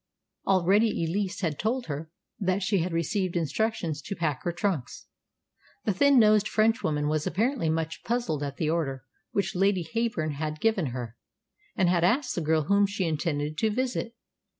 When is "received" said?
2.91-3.35